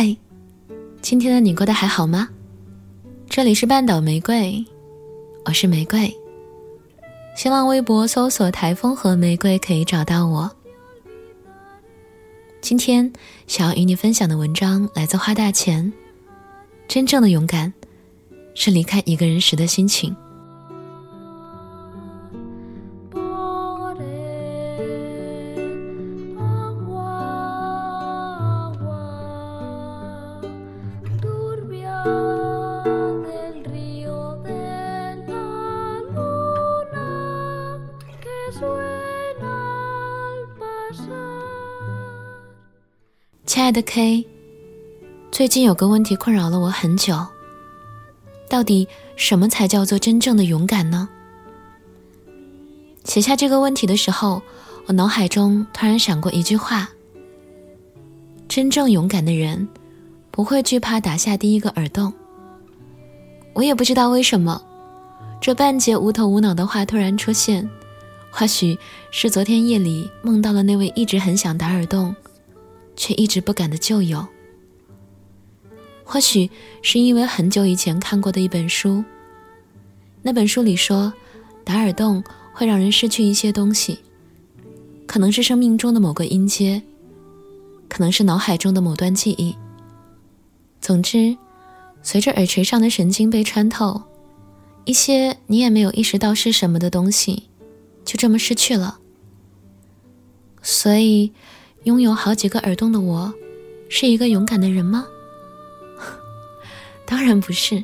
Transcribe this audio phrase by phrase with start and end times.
[0.00, 0.16] 嗨，
[1.02, 2.28] 今天的你过得还好吗？
[3.28, 4.64] 这里是半岛玫瑰，
[5.44, 6.16] 我是玫瑰。
[7.34, 10.48] 新浪微博搜索“台风和玫瑰”可以找到我。
[12.60, 13.12] 今天
[13.48, 15.92] 想要与你分享的文章来自花大钱。
[16.86, 17.74] 真正的勇敢，
[18.54, 20.14] 是离开一个人时的心情。
[43.44, 44.26] 亲爱的 K，
[45.30, 47.14] 最近有个问题困扰了我很久。
[48.48, 51.06] 到底什么才叫做真正的勇敢呢？
[53.04, 54.40] 写下这个问题的时候，
[54.86, 56.88] 我脑海中突然闪过一句话：
[58.48, 59.68] 真正勇敢的人，
[60.30, 62.10] 不会惧怕打下第一个耳洞。
[63.52, 64.62] 我也不知道为什么，
[65.38, 67.68] 这半截无头无脑的话突然出现，
[68.38, 68.78] 或许
[69.10, 72.14] 是昨天夜里梦到了那位一直很想打耳洞。
[72.94, 74.26] 却一直不敢的旧友，
[76.02, 76.50] 或许
[76.82, 79.04] 是因为很久以前看过的一本书。
[80.20, 81.12] 那本书里说，
[81.62, 82.22] 打耳洞
[82.52, 84.00] 会让人失去一些东西，
[85.06, 86.82] 可能是生命中的某个音阶，
[87.88, 89.54] 可能是脑海中的某段记忆。
[90.80, 91.36] 总之，
[92.02, 94.02] 随着耳垂上的神经被穿透，
[94.84, 97.47] 一些你也没有意识到是什么的东西，
[98.08, 98.98] 就这么失去了。
[100.62, 101.30] 所以。
[101.84, 103.32] 拥有好几个耳洞的我，
[103.88, 105.06] 是一个勇敢的人吗？
[107.06, 107.82] 当然不是。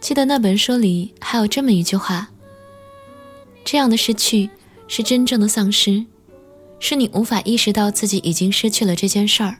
[0.00, 2.28] 记得那本书里还有这么一句话：
[3.64, 4.50] 这样的失去
[4.88, 6.04] 是真正的丧失，
[6.80, 9.58] 是你无法意识到自己已经失去了这件事儿。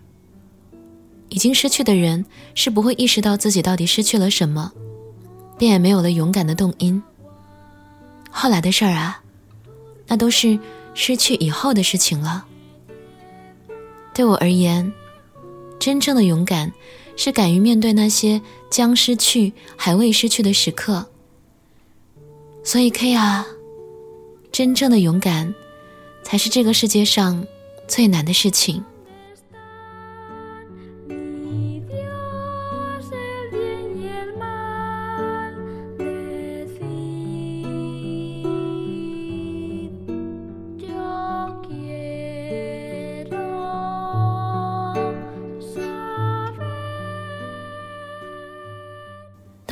[1.29, 4.73] 已经失去的人是不会意识到自己到底失去了什么，
[5.57, 7.01] 便也没有了勇敢的动因。
[8.29, 9.23] 后来的事儿啊，
[10.09, 10.59] 那都是
[10.95, 12.45] 失去以后的事情了。
[14.13, 14.93] 对我而言，
[15.79, 16.73] 真正的勇敢
[17.17, 21.07] 是敢于面对那些将失去还未失去的时刻。
[22.65, 23.47] 所以，K 啊，
[24.51, 25.55] 真正的勇敢
[26.25, 27.47] 才是这个世界上
[27.87, 28.83] 最难的事情。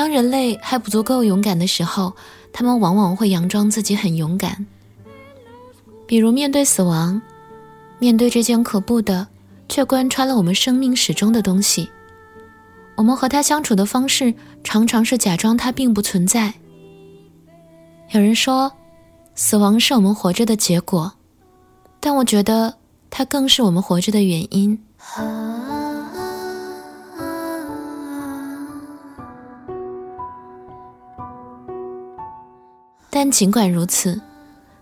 [0.07, 2.15] 当人类还不足够勇敢的时候，
[2.53, 4.65] 他们往往会佯装自己很勇敢。
[6.07, 7.21] 比如面对死亡，
[7.99, 9.27] 面对这件可怖的
[9.69, 11.91] 却贯穿了我们生命始终的东西，
[12.95, 16.55] 我们和他相处的方式常常是假装它并不存在。
[18.13, 18.71] 有人说，
[19.35, 21.13] 死亡是我们活着的结果，
[21.99, 22.73] 但我觉得
[23.11, 24.81] 它更是我们活着的原因。
[33.19, 34.21] 但尽管如此，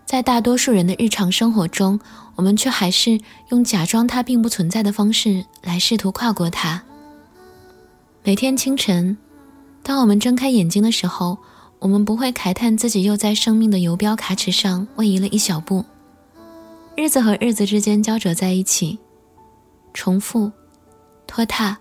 [0.05, 1.97] 在大多数人的日常生活中，
[2.35, 6.83] 我们却还是用假装它并不存在的方式来试图跨过它。
[8.23, 9.17] 每天清晨，
[9.81, 11.37] 当我们睁开眼睛的时候，
[11.79, 15.85] 我们不会慨叹自己又在生命的游标卡尺上位移了一小步。
[16.97, 18.99] 日子和日子之间交折在一起，
[19.93, 20.51] 重复、
[21.25, 21.77] 拖沓，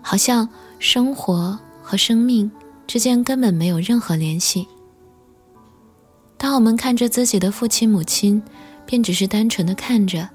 [0.00, 0.48] 好像
[0.78, 2.50] 生活和生命
[2.86, 4.66] 之间根本没有任何联系。
[6.42, 8.42] 当我们看着自己的父亲母亲，
[8.84, 10.28] 便只是单纯的看着，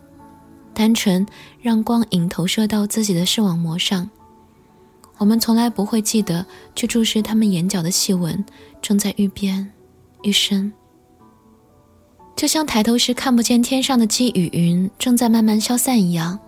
[0.73, 1.27] 单纯
[1.61, 4.09] 让光影投射到自己的视网膜上。
[5.17, 8.41] 我们从来不会记得去注视他们眼角的细纹
[8.81, 9.69] 正在愈变
[10.23, 10.71] 愈深，
[12.37, 16.39] 就像抬头时看不见天上的积雨云正在慢慢消散一样，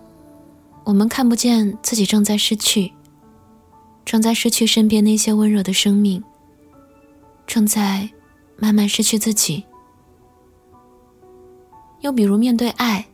[0.84, 2.90] 我们看不见自己正在失去，
[4.06, 6.24] 正在失去身边那些温热的生命，
[7.46, 8.08] 正在。
[8.60, 9.64] 慢慢失去自己，
[12.00, 13.06] 又比如面对爱，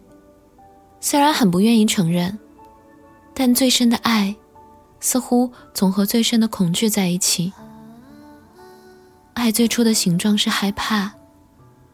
[1.01, 2.37] 虽然很不愿意承认，
[3.33, 4.35] 但最深的爱，
[4.99, 7.53] 似乎总和最深的恐惧在一起。
[9.35, 11.13] 爱最初的形状是害怕，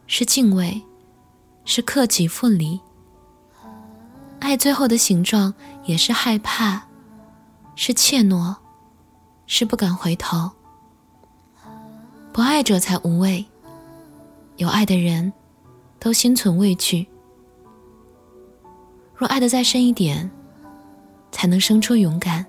[0.07, 0.81] 是敬畏，
[1.67, 2.81] 是克己复礼；
[4.41, 5.53] 爱最后的形状
[5.85, 6.83] 也是害怕，
[7.75, 8.57] 是怯懦，
[9.47, 10.51] 是不敢回头。
[12.33, 13.45] 不爱者才无畏，
[14.57, 15.31] 有爱的人，
[16.01, 17.07] 都心存畏惧。
[19.15, 20.31] 若爱的再深一点，
[21.31, 22.47] 才能生出勇敢。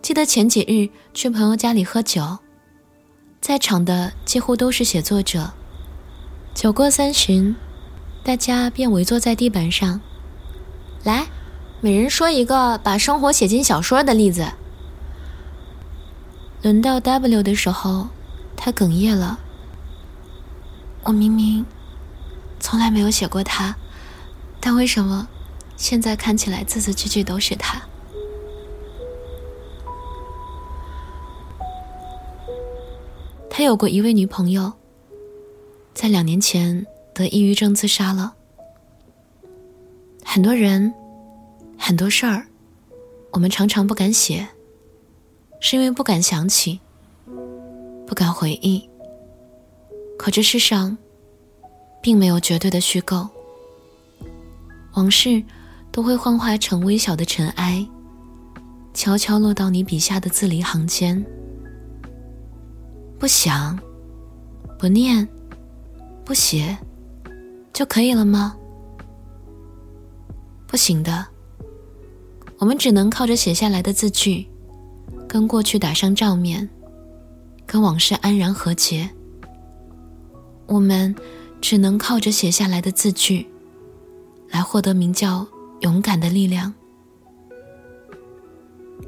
[0.00, 2.38] 记得前几日去朋友家里喝酒，
[3.42, 5.52] 在场的几乎都是写作者。
[6.54, 7.54] 酒过三巡，
[8.24, 10.00] 大家便围坐在地板上，
[11.02, 11.26] 来，
[11.82, 14.50] 每人说一个把生活写进小说的例子。
[16.62, 18.08] 轮到 W 的时候，
[18.56, 19.38] 他哽咽了。
[21.02, 21.66] 我明明
[22.58, 23.76] 从来没有写过他，
[24.58, 25.28] 但为什么
[25.76, 27.82] 现在看起来字字句句都是他？
[33.50, 34.72] 他有过一位女朋友，
[35.92, 38.34] 在两年前得抑郁症自杀了。
[40.24, 40.92] 很多人，
[41.78, 42.44] 很多事儿，
[43.30, 44.46] 我们常常不敢写。
[45.60, 46.78] 是因为不敢想起，
[48.06, 48.86] 不敢回忆。
[50.18, 50.94] 可这世上，
[52.02, 53.26] 并没有绝对的虚构。
[54.94, 55.42] 往事
[55.90, 57.86] 都会幻化成微小的尘埃，
[58.92, 61.24] 悄悄落到你笔下的字里行间。
[63.18, 63.78] 不想，
[64.78, 65.26] 不念，
[66.26, 66.76] 不写，
[67.74, 68.56] 就可以了吗？
[70.66, 71.26] 不行的。
[72.58, 74.46] 我们只能靠着写下来的字句。
[75.28, 76.68] 跟过去打上照面，
[77.66, 79.10] 跟往事安然和解。
[80.66, 81.12] 我们
[81.60, 83.44] 只能靠着写下来的字句，
[84.48, 85.44] 来获得名叫
[85.80, 86.72] 勇敢的力量。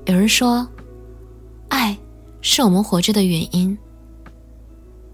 [0.06, 0.66] 有人说，
[1.69, 1.96] 爱
[2.40, 3.78] 是我们活着的原因，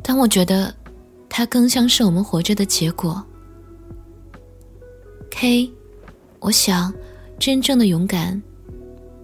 [0.02, 0.74] 但我觉得，
[1.28, 3.22] 它更像是我们活着的结果。
[5.34, 5.68] K，
[6.38, 6.92] 我想，
[7.38, 8.40] 真正的勇敢，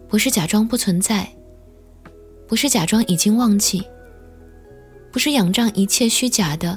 [0.09, 1.29] 不是假装不存在。
[2.49, 3.85] 不是假装已经忘记，
[5.13, 6.77] 不是仰仗一切虚假的、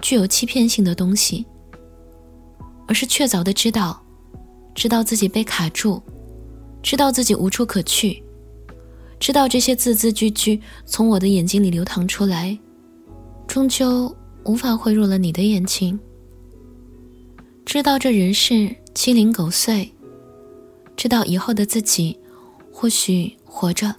[0.00, 1.44] 具有欺骗性的东西，
[2.88, 4.02] 而是确凿的知道，
[4.74, 6.02] 知道自己被卡住，
[6.82, 8.24] 知道自己无处可去，
[9.20, 12.58] 知道这些字字句句从我的眼睛里流淌出来，
[13.46, 14.12] 终究
[14.44, 16.00] 无法汇入了你的眼睛。
[17.64, 19.92] 知道这人世鸡零狗碎，
[20.96, 22.18] 知道以后的自己
[22.72, 23.94] 或许活着。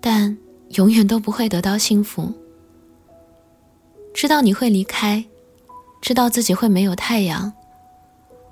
[0.00, 0.36] 但
[0.70, 2.32] 永远都不会得到幸福。
[4.14, 5.24] 知道你会离开，
[6.00, 7.52] 知道自己会没有太阳，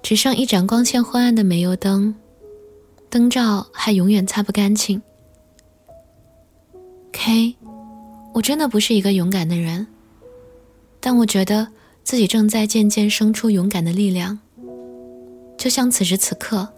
[0.02, 2.14] 只剩一盏光线昏暗的煤油灯，
[3.08, 5.00] 灯罩还永远擦不干净。
[7.12, 7.54] K，
[8.34, 9.86] 我真的不是一个勇敢的人，
[11.00, 11.68] 但我觉得
[12.04, 14.38] 自己正在渐渐生出勇敢的力量。
[15.56, 16.68] 就像此时此刻，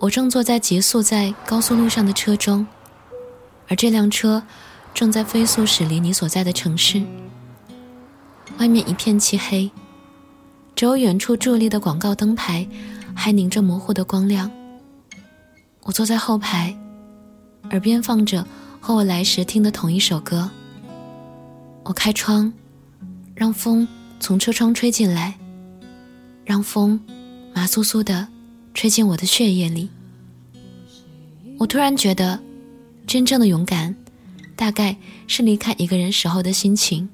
[0.00, 2.66] 我正坐在急速在高速路上的车中。
[3.68, 4.42] 而这辆车
[4.92, 7.00] 正在飞速驶离你所在的城市，
[8.58, 9.70] 外面一片漆黑，
[10.74, 12.66] 只有远处伫立的广告灯牌
[13.14, 14.50] 还凝着模糊的光亮。
[15.84, 16.76] 我坐在后排，
[17.70, 18.44] 耳边放着
[18.80, 20.50] 和我来时听的同一首歌。
[21.84, 22.52] 我开窗，
[23.36, 23.86] 让风
[24.20, 25.36] 从车窗吹进来，
[26.44, 27.00] 让风
[27.52, 28.28] 麻酥酥的
[28.74, 29.88] 吹进我的血液里。
[31.58, 32.38] 我突然觉得。
[33.06, 33.92] 真正的勇敢，
[34.54, 37.08] 大概是离开一个人时候的心情。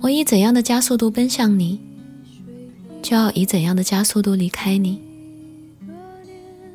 [0.00, 1.78] 我以怎样的加速度奔向你，
[3.02, 5.02] 就要以怎样的加速度离开你。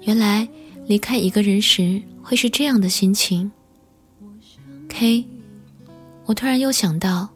[0.04, 0.48] 原来
[0.86, 3.52] 离开一个人时会是这样的心情。
[4.88, 5.26] K，
[6.26, 7.28] 我突然又想到，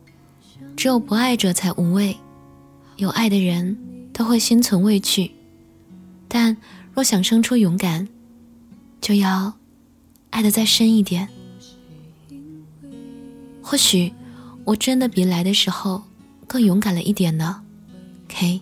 [0.76, 2.16] 只有不爱者才无畏，
[2.98, 3.78] 有爱的人
[4.12, 5.32] 都会心存畏惧。
[6.28, 6.56] 但
[6.94, 8.08] 若想生出勇敢，
[9.02, 9.54] 就要。
[10.32, 11.30] 爱的再深一点，
[13.62, 14.12] 或许
[14.66, 16.02] 我真的比来的时候
[16.48, 17.62] 更勇敢了一点呢
[18.28, 18.60] ，K。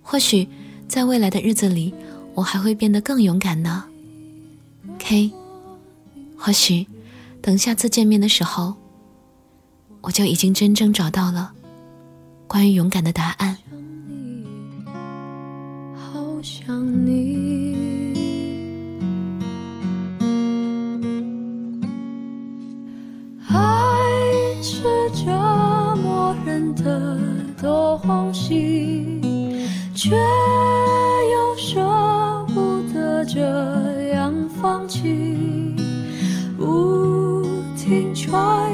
[0.00, 0.48] 或许
[0.88, 1.92] 在未来的日子里，
[2.32, 3.84] 我还会变得更勇敢呢
[4.98, 5.30] ，K。
[6.34, 6.86] 或许
[7.42, 8.74] 等下次见面的时候，
[10.06, 11.52] 我就已经真正找到了
[12.46, 13.58] 关于勇敢的答案。
[15.94, 17.76] 好想你。
[29.94, 33.40] 却又舍不得这
[34.10, 35.74] 样放弃，
[36.56, 37.44] 不
[37.76, 38.65] 停揣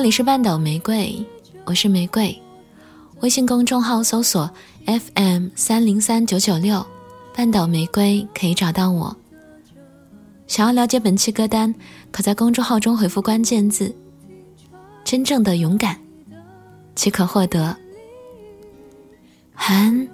[0.00, 1.22] 这里是半岛玫瑰，
[1.66, 2.34] 我是玫瑰。
[3.20, 4.50] 微信公众号搜索
[4.86, 6.82] FM 三零三九九六，
[7.36, 9.14] 半岛玫瑰可以找到我。
[10.46, 11.74] 想要了解本期歌单，
[12.10, 13.94] 可在公众号中回复关键字
[15.04, 16.00] “真正的勇敢”，
[16.96, 17.76] 即可获得。
[19.52, 20.08] 韩，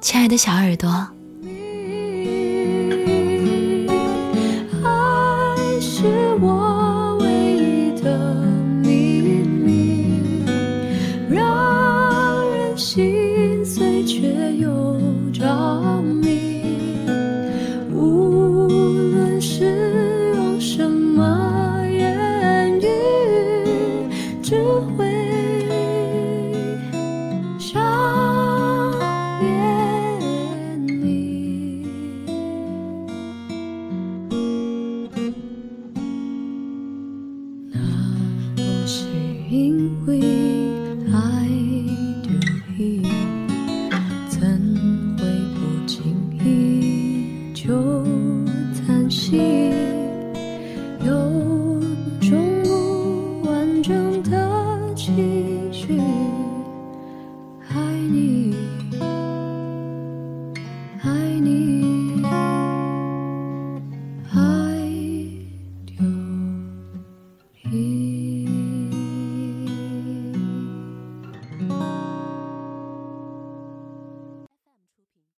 [0.00, 1.08] 亲爱的小耳朵。